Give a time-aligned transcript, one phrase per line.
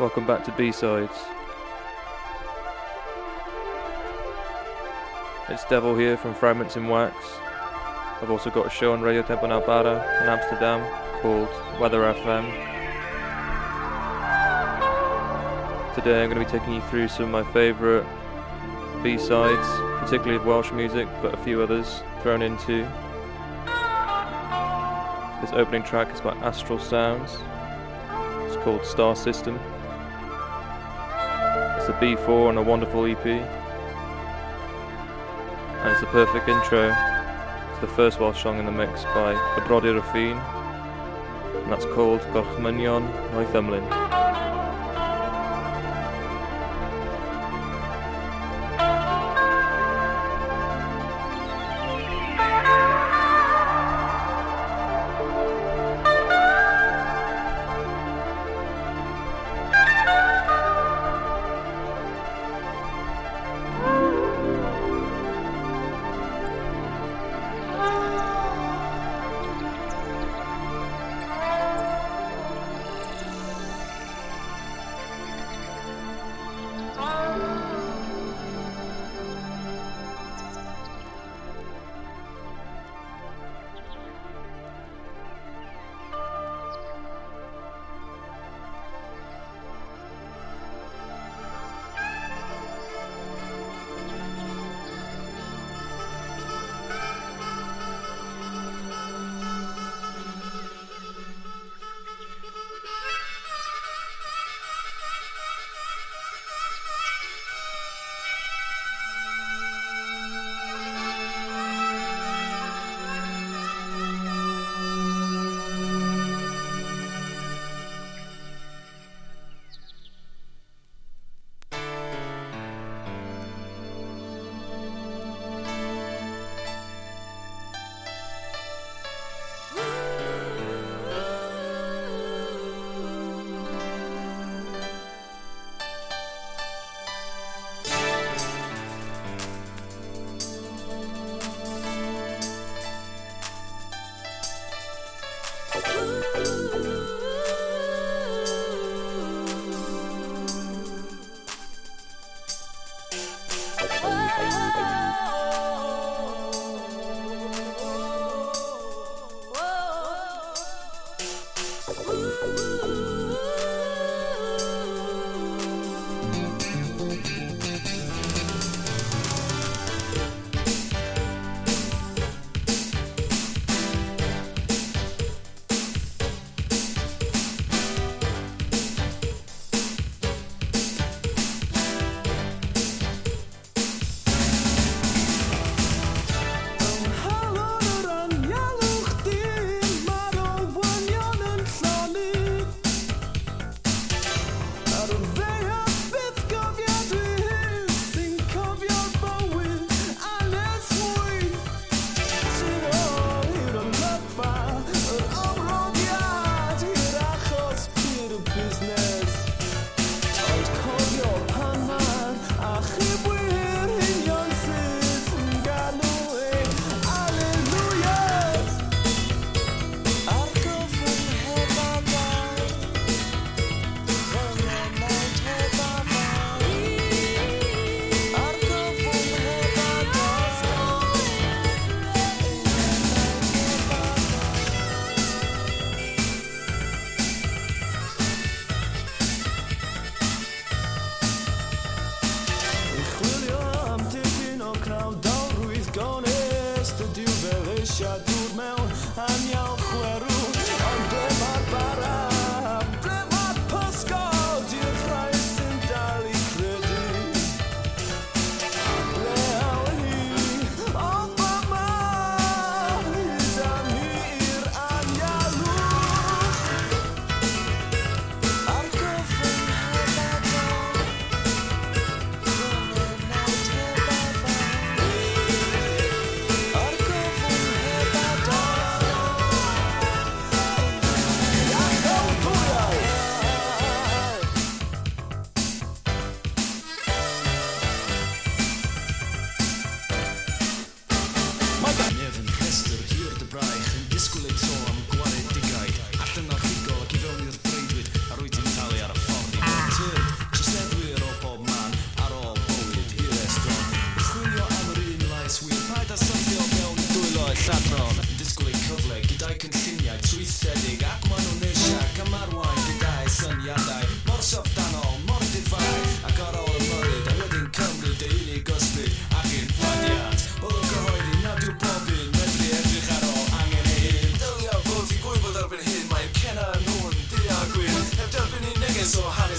[0.00, 1.12] Welcome back to B-Sides.
[5.50, 7.14] It's Devil here from Fragments in Wax.
[8.22, 10.80] I've also got a show on Radio Tempo Nalbada in Amsterdam
[11.20, 12.46] called Weather FM.
[15.94, 18.06] Today I'm going to be taking you through some of my favourite
[19.02, 19.68] B-sides,
[20.02, 22.88] particularly of Welsh music, but a few others thrown into.
[25.42, 27.36] This opening track is by Astral Sounds.
[28.46, 29.60] It's called Star System.
[31.90, 33.26] A B4 on a wonderful EP.
[33.26, 33.42] And
[35.90, 39.98] it's the perfect intro to the first Welsh song in the mix by Y Brodyr
[39.98, 40.36] y Ffin.
[41.64, 44.09] And that's called Gorchmynion Noethymlyn.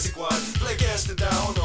[0.01, 0.75] Hanes i kwart Ble
[1.15, 1.60] down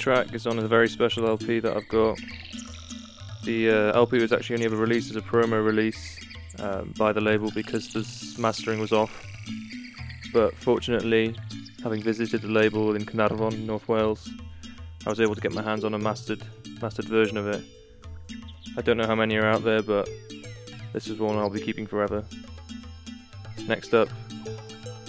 [0.00, 2.18] track is on a very special LP that I've got.
[3.44, 6.18] The uh, LP was actually only ever released as a promo release
[6.58, 9.26] um, by the label because the mastering was off.
[10.32, 11.36] But fortunately,
[11.82, 14.30] having visited the label in Carnarvon, North Wales,
[15.06, 16.42] I was able to get my hands on a mastered
[16.80, 17.62] mastered version of it.
[18.78, 20.08] I don't know how many are out there, but
[20.94, 22.24] this is one I'll be keeping forever.
[23.66, 24.08] Next up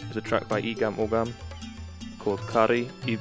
[0.09, 1.31] is a track by Igam Ogam
[2.19, 3.15] called Kari i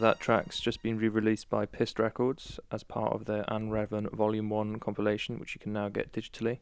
[0.00, 4.80] That track's just been re-released by Pissed Records as part of their Revan Volume One
[4.80, 6.60] compilation, which you can now get digitally.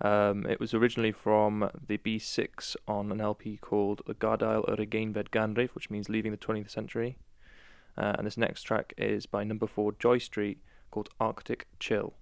[0.00, 5.28] Um, it was originally from the B6 on an LP called The Gadael yr Ugeinfed
[5.30, 7.18] Ganrif, which means leaving the 20th century.
[7.96, 10.58] Uh, and this next track is by number four Joy Street
[10.90, 12.14] called Arctic Chill.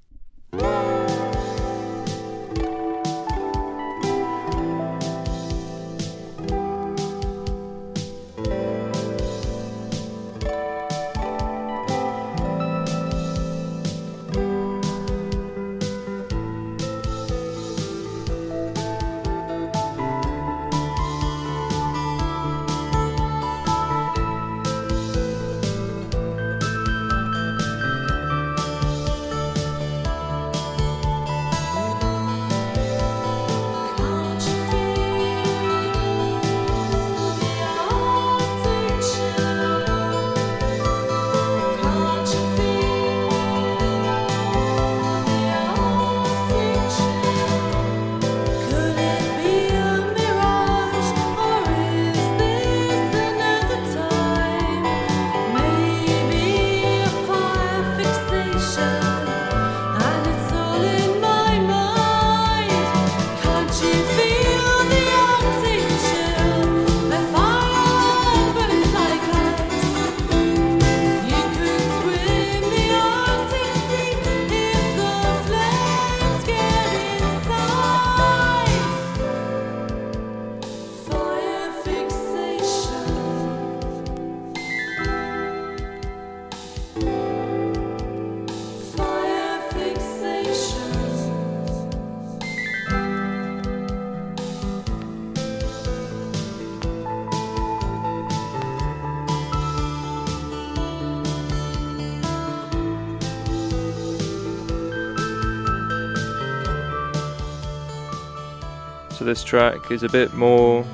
[109.25, 110.85] So this track is a bit more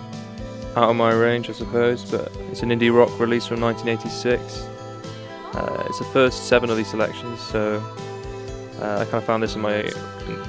[0.77, 4.61] out of my range, I suppose, but it's an indie rock release from 1986.
[5.53, 7.83] Uh, it's the first seven of these selections, so
[8.81, 9.83] uh, I kind of found this in my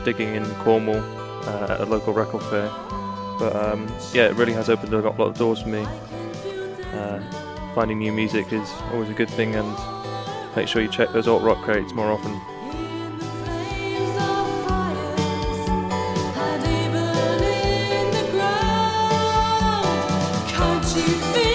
[0.06, 2.70] digging in Cornwall uh, at a local record fair.
[3.40, 5.84] But um, yeah, it really has opened a lot of doors for me.
[6.94, 7.20] Uh,
[7.74, 11.42] finding new music is always a good thing, and make sure you check those alt
[11.42, 12.40] rock crates more often.
[20.94, 21.51] she feels.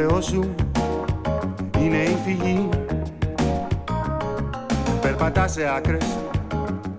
[0.00, 0.54] Θεός σου
[1.78, 2.68] είναι η φυγή.
[5.00, 6.18] Περπατά σε άκρες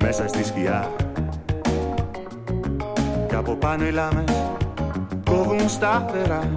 [0.03, 0.91] μέσα στη σκιά.
[3.27, 4.43] Κι από πάνω οι λάμες
[5.25, 6.49] κόβουν σταθερά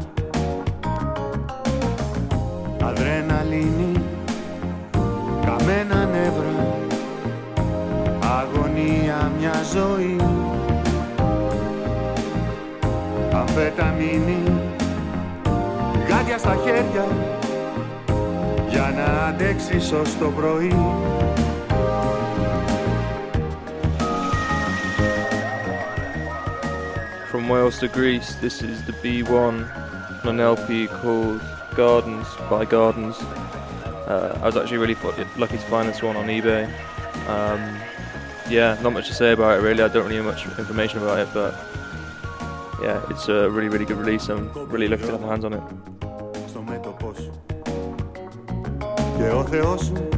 [2.83, 3.93] Αδρεναλίνη
[5.45, 6.77] χαμένα νεύρα.
[8.21, 10.32] Αγωνία μια ζωή
[13.52, 14.44] Αμφεταμίνη
[16.10, 17.06] Γάντια στα χέρια
[18.70, 20.76] Για να αντέξεις ως το πρωί
[27.32, 29.56] From Wales to Greece, this is the B1
[30.26, 31.42] on an LP called
[31.76, 33.18] Gardens by Gardens.
[33.20, 36.64] Uh, I was actually really fu- lucky to find this one on eBay.
[37.28, 37.62] Um,
[38.50, 39.84] yeah, not much to say about it really.
[39.84, 41.54] I don't really have much information about it, but
[42.83, 44.29] yeah, it's a really, really good release.
[44.29, 45.63] I'm really looking to have my hands on it.
[46.49, 47.31] στο μέτωπό σου.
[49.17, 50.09] Και ο Θεός σου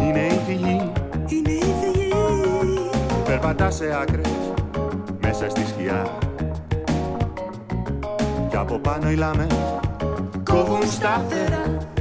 [0.00, 0.92] είναι η φυγή.
[1.26, 2.12] Είναι η φυγή.
[3.24, 4.52] Περπατά σε άκρες
[5.20, 6.18] μέσα στη σκιά.
[8.48, 9.54] Κι από πάνω οι λάμες
[10.44, 11.91] κόβουν σταθερά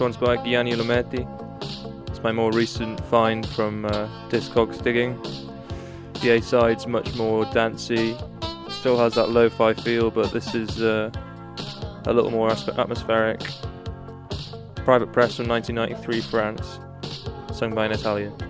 [0.00, 1.26] One's by Gianni Lometti.
[2.08, 5.20] It's my more recent find from uh, Discogs Digging.
[6.22, 8.16] The A side's much more dancey,
[8.70, 11.10] still has that lo fi feel, but this is uh,
[12.06, 13.42] a little more atmospheric.
[14.76, 16.78] Private Press from 1993 France,
[17.52, 18.49] sung by an Italian.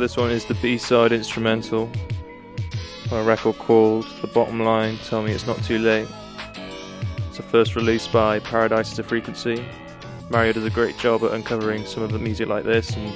[0.00, 1.90] This one is the B-side instrumental
[3.12, 6.08] on a record called The Bottom Line, Tell Me It's Not Too Late.
[7.28, 9.62] It's a first release by Paradise to Frequency.
[10.30, 13.12] Mario does a great job at uncovering some of the music like this and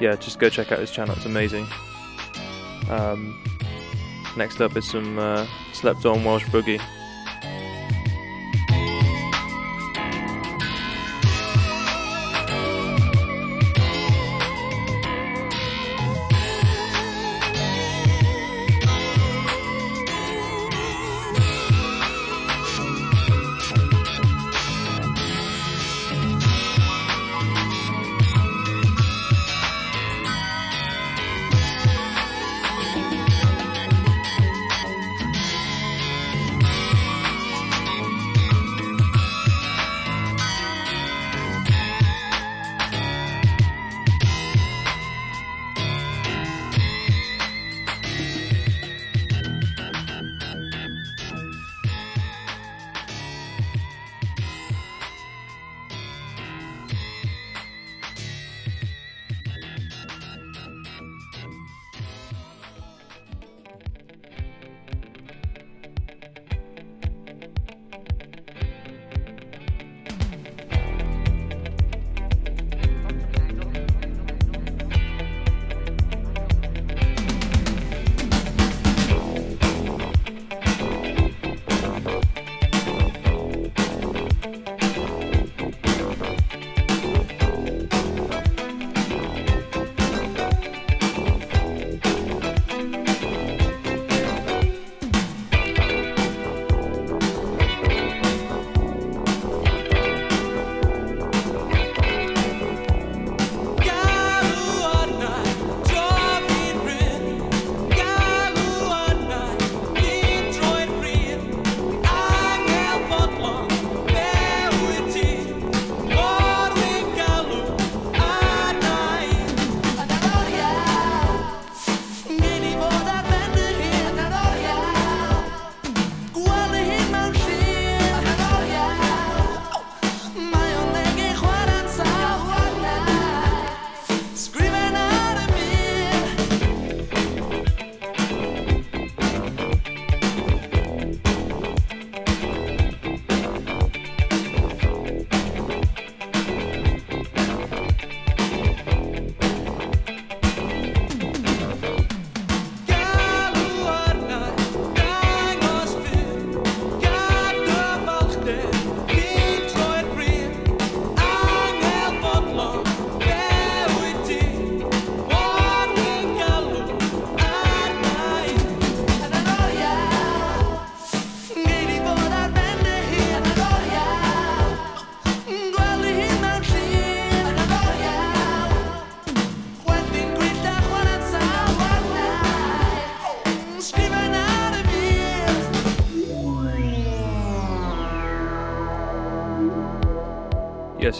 [0.00, 1.66] yeah, just go check out his channel, it's amazing.
[2.90, 3.42] Um,
[4.36, 6.82] next up is some uh, Slept On Welsh Boogie.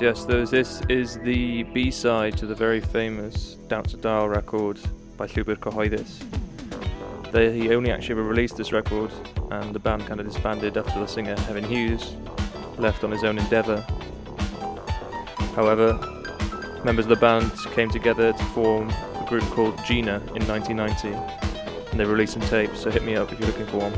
[0.05, 4.79] Yes, those, this is the B-side to the very famous Down to Dial record
[5.17, 7.33] by Llwybr Cyhoeddus.
[7.33, 9.11] They he only actually released this record
[9.51, 12.17] and the band kind of disbanded after the singer, Evan Hughes,
[12.77, 13.81] left on his own endeavour.
[15.57, 15.95] However,
[16.85, 21.15] members of the band came together to form a group called Gina in 1990
[21.93, 23.95] and they released some tapes, so hit me up if you're looking for one.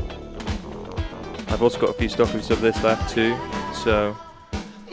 [1.49, 3.37] I've also got a few stockies of this left too,
[3.73, 4.15] so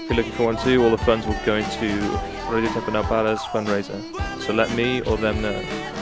[0.09, 1.87] you're looking for one too, all the funds will go into
[2.51, 4.01] Radio Tepanapala's fundraiser.
[4.43, 5.94] So let me or them know.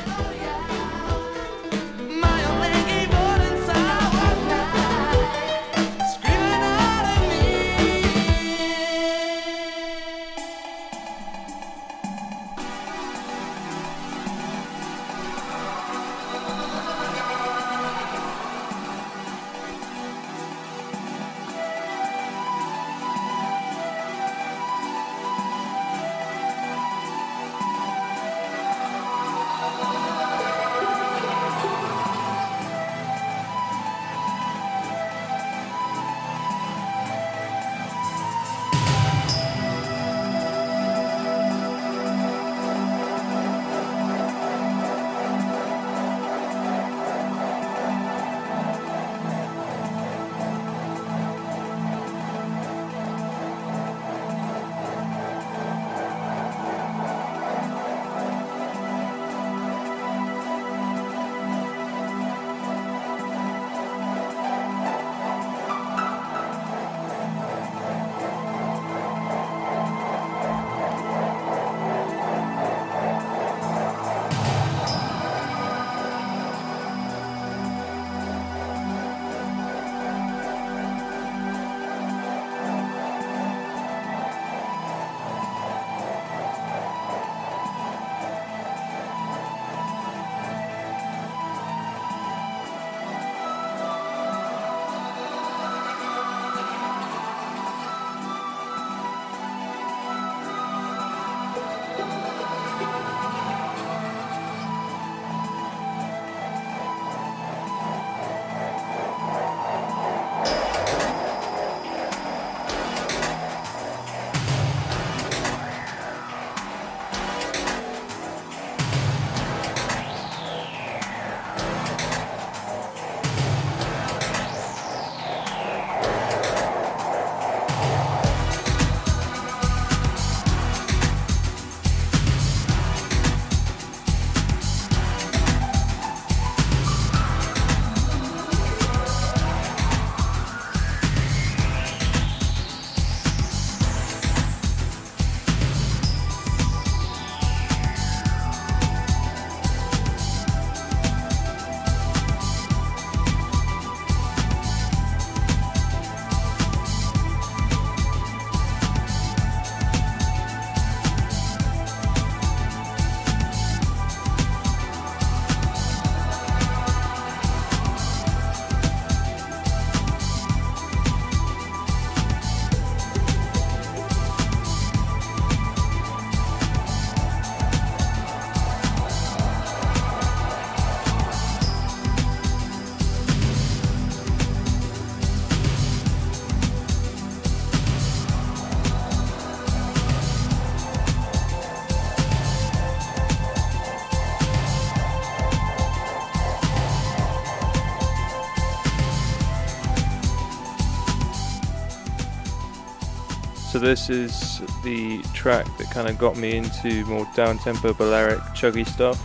[203.83, 209.21] This is the track that kind of got me into more down-tempo Balearic chuggy stuff.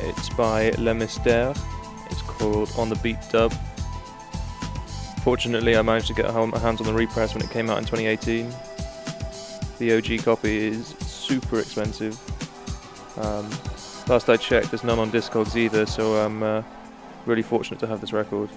[0.00, 1.56] It's by Le Mystère.
[2.10, 3.54] It's called On the Beat Dub.
[5.22, 7.84] Fortunately, I managed to get my hands on the repress when it came out in
[7.84, 8.52] 2018.
[9.78, 12.18] The OG copy is super expensive.
[13.18, 13.48] Um,
[14.08, 16.62] last I checked, there's none on Discogs either, so I'm uh,
[17.24, 18.50] really fortunate to have this record.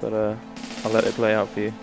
[0.00, 0.34] But uh,
[0.84, 1.74] I'll let it play out for you.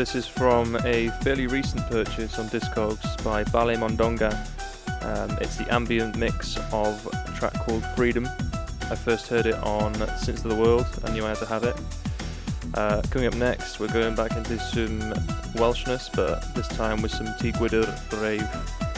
[0.00, 4.32] This is from a fairly recent purchase on Discogs by Ballet Mondonga.
[5.02, 8.26] Um, it's the ambient mix of a track called Freedom.
[8.90, 10.86] I first heard it on Since of the World.
[11.04, 11.76] I knew I had to have it.
[12.72, 15.00] Uh, coming up next, we're going back into some
[15.60, 18.89] Welshness, but this time with some Tŷ Gwydr Brave.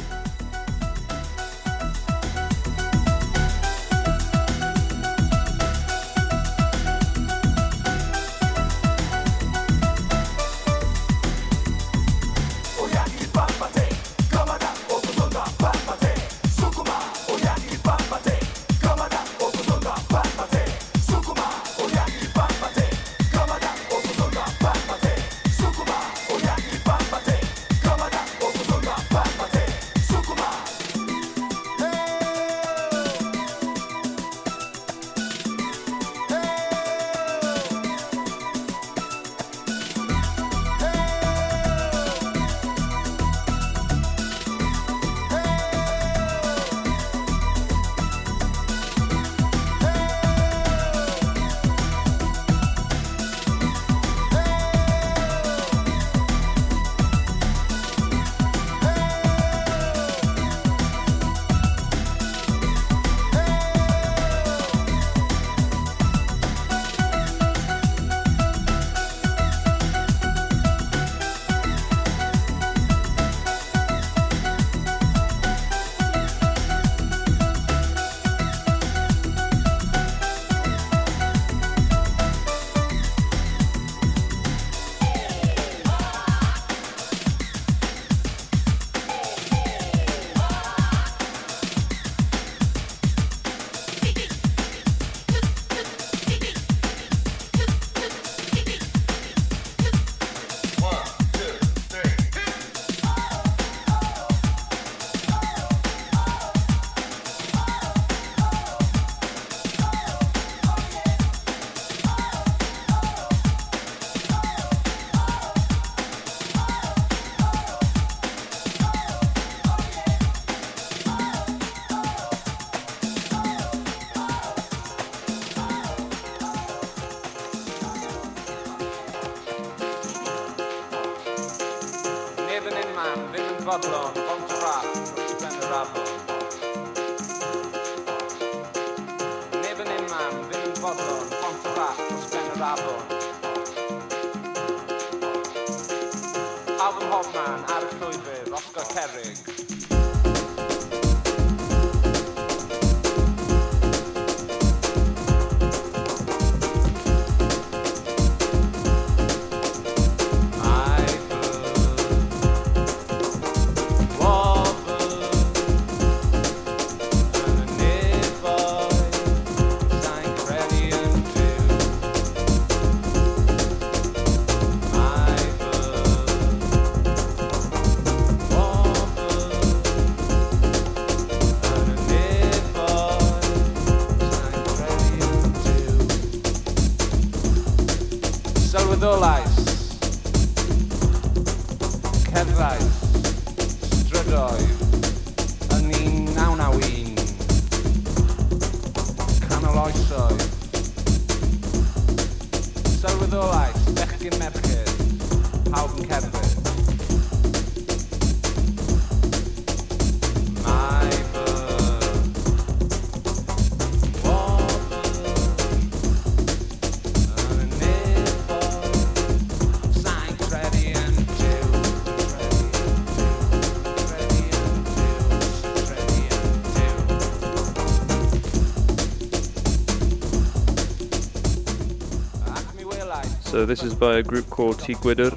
[233.62, 235.30] So this is by a group called Tŷ Gwydr,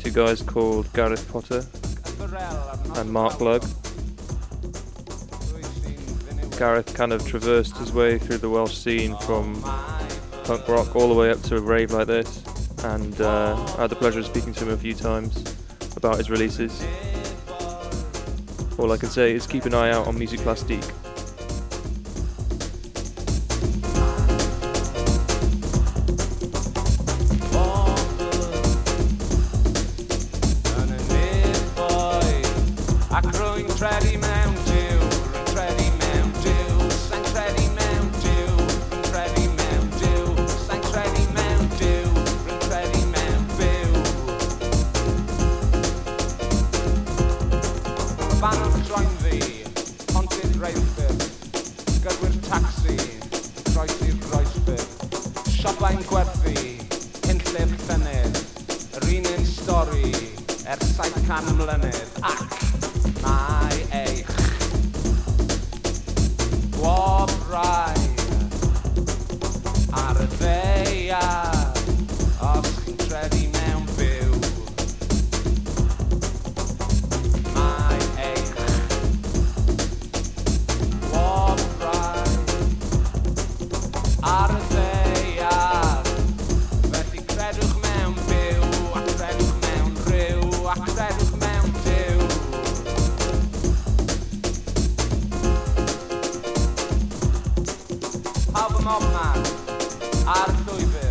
[0.00, 1.66] two guys called Gareth Potter
[3.00, 3.64] and Mark Lugg.
[6.56, 9.60] Gareth kind of traversed his way through the Welsh scene from
[10.44, 12.44] punk rock all the way up to a rave like this,
[12.84, 15.56] and uh, I had the pleasure of speaking to him a few times
[15.96, 16.86] about his releases.
[18.78, 20.84] All I can say is keep an eye out on Music Plastique.
[98.56, 100.26] album of mine.
[100.26, 101.05] I'll.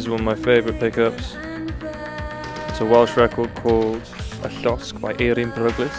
[0.00, 1.36] Is one of my favourite pickups.
[2.68, 4.00] It's a Welsh record called
[4.42, 5.94] A Llosg by Eirin Peryglus.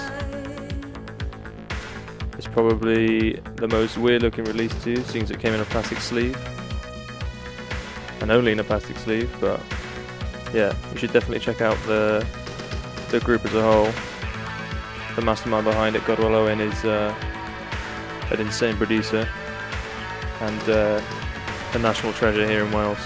[2.36, 6.00] It's probably the most weird looking release too, seeing as it came in a plastic
[6.00, 6.36] sleeve.
[8.22, 9.62] And only in a plastic sleeve, but
[10.52, 12.26] yeah, you should definitely check out the
[13.12, 13.92] the group as a whole.
[15.16, 17.14] The mastermind behind it, Gorwel Owen, is uh,
[18.32, 19.30] an insane producer
[20.40, 21.00] and uh,
[21.74, 22.98] a national treasure here in Wales.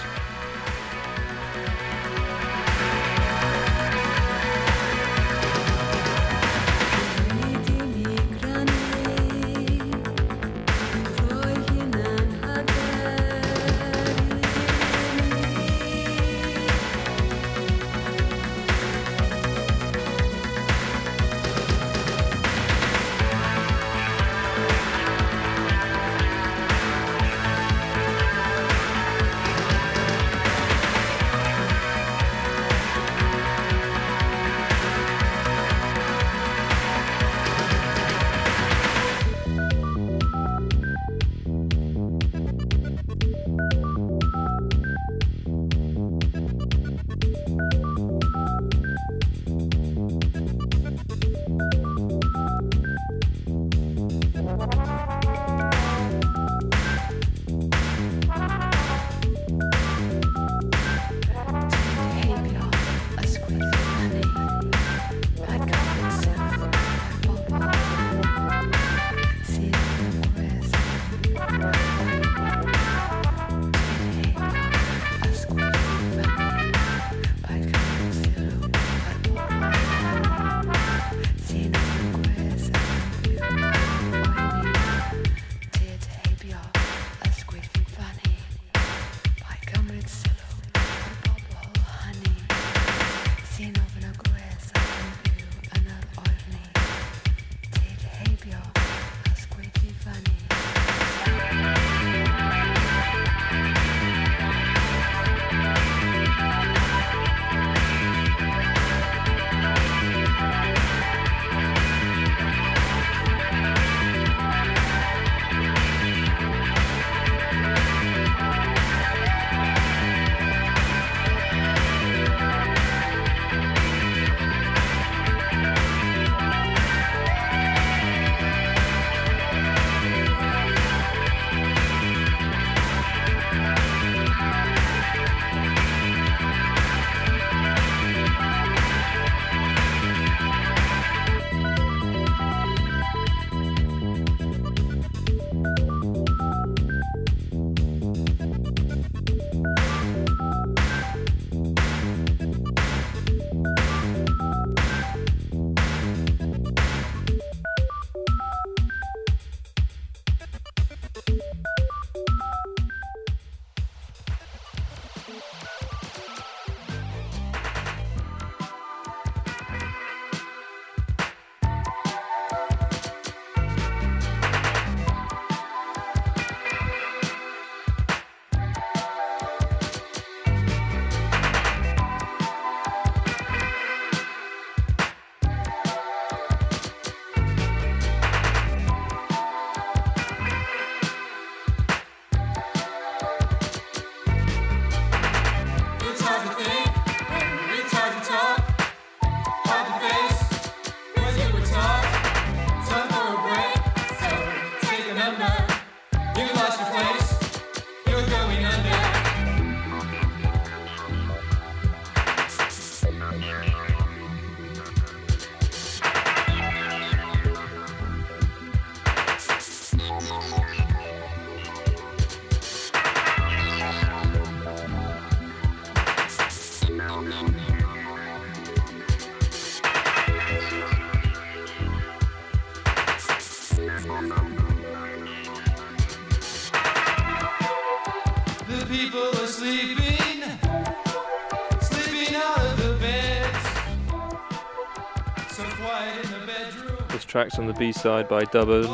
[247.35, 248.87] Track's on the B side by in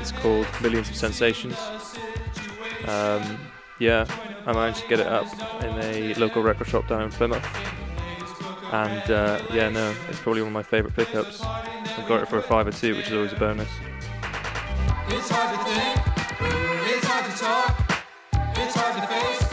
[0.00, 1.58] It's called Millions of Sensations.
[2.88, 3.38] Um,
[3.78, 4.06] yeah,
[4.46, 5.26] I managed to get it up
[5.62, 7.44] in a local record shop down in Plymouth.
[8.72, 11.42] And uh, yeah, no, it's probably one of my favourite pickups.
[11.42, 13.68] I got it for a five or two, which is always a bonus.
[15.08, 19.43] It's hard to think, it's hard to talk, it's hard to face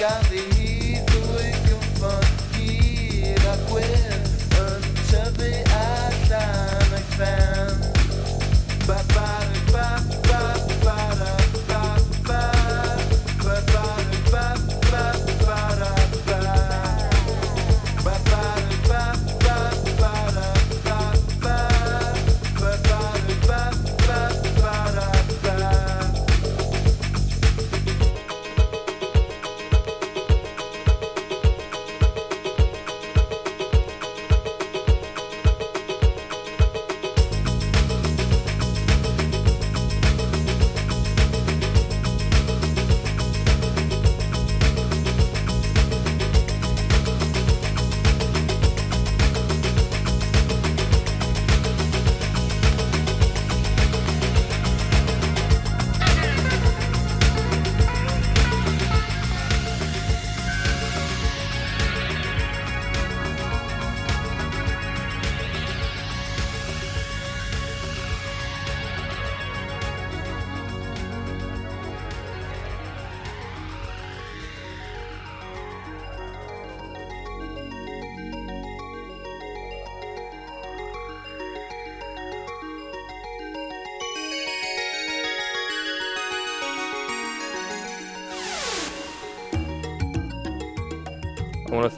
[0.00, 0.40] Mae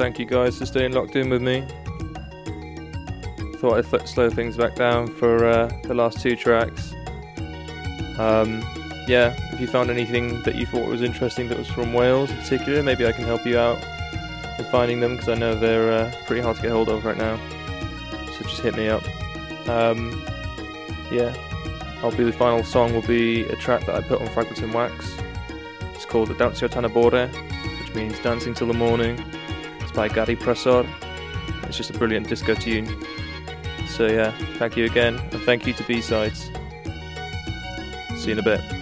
[0.03, 1.65] thank you guys for staying locked in with me.
[3.59, 6.93] Thought I'd th- slow things back down for uh, the last two tracks.
[8.19, 8.65] Um,
[9.07, 12.37] yeah, if you found anything that you thought was interesting that was from Wales in
[12.39, 13.79] particular, maybe I can help you out
[14.59, 17.17] in finding them because I know they're uh, pretty hard to get hold of right
[17.17, 17.39] now.
[18.37, 19.05] So just hit me up.
[19.69, 20.21] Um,
[21.13, 21.33] yeah,
[22.03, 24.75] I'll be the final song will be a track that I put on Fragments and
[24.75, 25.17] Wax.
[25.95, 27.33] It's called the Dancio Tanabore,
[27.79, 29.25] which means dancing till the morning.
[29.95, 30.89] By Gary Pressor.
[31.65, 32.89] It's just a brilliant disco tune.
[33.89, 36.51] So yeah, thank you again, and thank you to B-Sides.
[38.17, 38.82] See you in a bit.